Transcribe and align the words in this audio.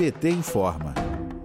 PT 0.00 0.30
informa. 0.30 0.94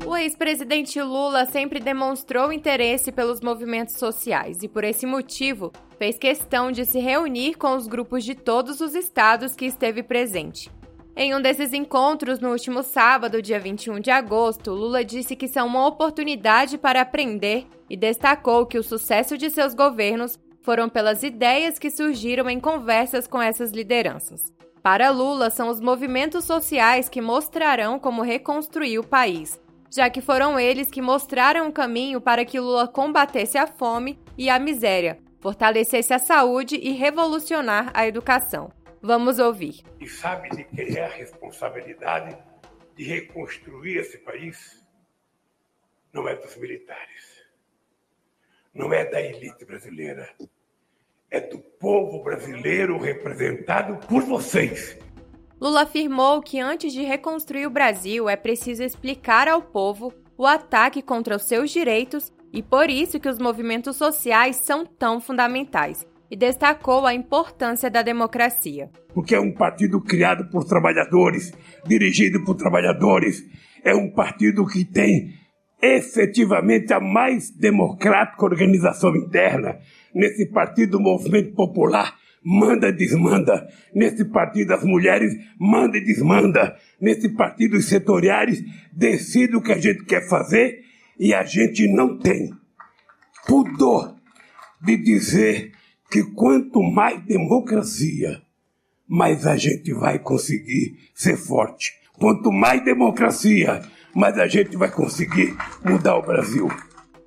O 0.06 0.16
ex-presidente 0.16 1.02
Lula 1.02 1.46
sempre 1.46 1.78
demonstrou 1.78 2.54
interesse 2.54 3.12
pelos 3.12 3.42
movimentos 3.42 3.98
sociais 3.98 4.64
e, 4.64 4.70
por 4.70 4.86
esse 4.86 5.06
motivo, 5.06 5.74
fez 6.00 6.18
questão 6.18 6.72
de 6.72 6.86
se 6.86 6.98
reunir 7.00 7.56
com 7.56 7.76
os 7.76 7.86
grupos 7.86 8.24
de 8.24 8.34
todos 8.34 8.80
os 8.80 8.96
estados 8.96 9.56
que 9.56 9.66
esteve 9.66 10.02
presente. 10.02 10.72
Em 11.18 11.36
um 11.36 11.42
desses 11.42 11.74
encontros, 11.74 12.40
no 12.40 12.50
último 12.50 12.82
sábado, 12.82 13.42
dia 13.42 13.60
21 13.60 14.00
de 14.00 14.10
agosto, 14.10 14.72
Lula 14.72 15.04
disse 15.04 15.36
que 15.36 15.50
são 15.50 15.68
uma 15.68 15.86
oportunidade 15.86 16.78
para 16.78 17.02
aprender 17.02 17.68
e 17.90 17.98
destacou 17.98 18.66
que 18.66 18.78
o 18.78 18.84
sucesso 18.84 19.38
de 19.38 19.50
seus 19.50 19.74
governos 19.74 20.40
foram 20.62 20.88
pelas 20.88 21.24
ideias 21.24 21.78
que 21.78 21.92
surgiram 21.92 22.50
em 22.50 22.62
conversas 22.62 23.28
com 23.28 23.42
essas 23.42 23.72
lideranças. 23.74 24.56
Para 24.86 25.10
Lula, 25.10 25.50
são 25.50 25.70
os 25.70 25.82
movimentos 25.82 26.46
sociais 26.46 27.10
que 27.10 27.20
mostrarão 27.20 27.98
como 27.98 28.22
reconstruir 28.22 29.00
o 29.00 29.04
país, 29.04 29.60
já 29.90 30.12
que 30.12 30.22
foram 30.22 30.60
eles 30.60 30.92
que 30.92 31.02
mostraram 31.02 31.68
o 31.68 31.74
caminho 31.74 32.22
para 32.22 32.46
que 32.46 32.60
Lula 32.60 32.88
combatesse 32.88 33.58
a 33.58 33.66
fome 33.66 34.20
e 34.38 34.48
a 34.48 34.60
miséria, 34.60 35.18
fortalecesse 35.42 36.14
a 36.14 36.20
saúde 36.20 36.76
e 36.76 36.92
revolucionar 36.92 37.90
a 37.96 38.06
educação. 38.06 38.72
Vamos 39.02 39.40
ouvir. 39.40 39.82
E 40.00 40.08
sabe 40.08 40.50
de 40.50 40.64
quem 40.66 40.96
é 40.96 41.04
a 41.04 41.10
responsabilidade 41.10 42.38
de 42.96 43.06
reconstruir 43.06 43.98
esse 43.98 44.20
país? 44.20 44.86
Não 46.14 46.28
é 46.28 46.36
dos 46.36 46.56
militares. 46.58 47.44
Não 48.72 48.94
é 48.94 49.04
da 49.04 49.20
elite 49.20 49.66
brasileira. 49.66 50.30
É 51.32 51.40
do 51.40 51.60
povo 51.80 52.24
brasileiro 52.24 52.98
representado 53.00 53.98
por 54.08 54.24
vocês. 54.24 54.98
Lula 55.60 55.84
afirmou 55.84 56.42
que 56.42 56.60
antes 56.60 56.94
de 56.94 57.02
reconstruir 57.02 57.66
o 57.66 57.70
Brasil 57.70 58.30
é 58.30 58.36
preciso 58.36 58.84
explicar 58.84 59.48
ao 59.48 59.62
povo 59.62 60.14
o 60.38 60.46
ataque 60.46 61.02
contra 61.02 61.36
os 61.36 61.44
seus 61.44 61.72
direitos 61.72 62.32
e 62.54 62.62
por 62.62 62.90
isso 62.90 63.20
que 63.20 63.30
os 63.30 63.40
movimentos 63.40 63.96
sociais 63.96 64.58
são 64.58 64.86
tão 64.86 65.20
fundamentais 65.20 66.06
e 66.30 66.36
destacou 66.36 67.06
a 67.06 67.14
importância 67.14 67.90
da 67.90 68.02
democracia. 68.02 68.90
Porque 69.14 69.36
é 69.36 69.40
um 69.40 69.54
partido 69.54 70.02
criado 70.02 70.50
por 70.50 70.66
trabalhadores, 70.66 71.52
dirigido 71.86 72.44
por 72.44 72.56
trabalhadores, 72.56 73.44
é 73.84 73.96
um 73.96 74.12
partido 74.12 74.66
que 74.66 74.84
tem 74.84 75.34
efetivamente 75.86 76.94
a 76.94 77.00
mais 77.00 77.52
democrática 77.52 78.46
organização 78.46 79.16
interna. 79.16 79.78
Nesse 80.14 80.46
partido, 80.48 80.98
o 80.98 81.02
movimento 81.02 81.54
popular 81.54 82.16
manda 82.44 82.90
e 82.90 82.94
desmanda. 82.94 83.68
Nesse 83.94 84.26
partido, 84.26 84.74
as 84.74 84.84
mulheres 84.84 85.34
manda 85.60 85.98
e 85.98 86.04
desmanda. 86.04 86.76
Nesse 87.02 87.30
partido, 87.30 87.76
os 87.78 87.86
setoriais 87.86 88.64
decidem 88.94 89.56
o 89.56 89.62
que 89.62 89.72
a 89.72 89.80
gente 89.80 90.06
quer 90.06 90.28
fazer 90.30 90.82
e 91.20 91.34
a 91.34 91.44
gente 91.44 91.88
não 91.88 92.18
tem 92.18 92.52
pudor 93.48 94.16
de 94.82 94.98
dizer 94.98 95.72
que 96.12 96.24
quanto 96.24 96.82
mais 96.82 97.20
democracia, 97.26 98.42
mais 99.08 99.46
a 99.48 99.58
gente 99.58 99.94
vai 99.94 100.20
conseguir 100.20 100.98
ser 101.14 101.38
forte. 101.38 101.94
Quanto 102.14 102.52
mais 102.52 102.84
democracia, 102.84 103.82
mais 104.16 104.38
a 104.38 104.48
gente 104.48 104.78
vai 104.78 104.90
conseguir 104.90 105.56
mudar 105.84 106.16
o 106.16 106.22
Brasil. 106.22 106.70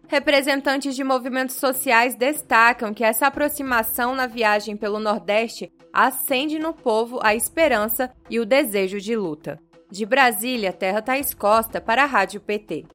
Representantes 0.08 0.97
de 0.97 1.05
movimentos 1.05 1.56
sociais 1.56 2.14
destacam 2.14 2.94
que 2.94 3.05
essa 3.05 3.27
aproximação 3.27 4.14
na 4.14 4.27
viagem 4.27 4.75
pelo 4.75 4.98
Nordeste 4.98 5.70
acende 5.92 6.59
no 6.59 6.72
povo 6.72 7.20
a 7.22 7.34
esperança 7.34 8.11
e 8.31 8.41
o 8.41 8.47
desejo 8.47 8.98
de 8.98 9.14
luta. 9.14 9.61
De 9.91 10.06
Brasília, 10.06 10.72
Terra 10.72 11.03
Thaís 11.03 11.34
Costa 11.34 11.78
para 11.78 12.05
a 12.05 12.06
Rádio 12.06 12.41
PT. 12.41 12.86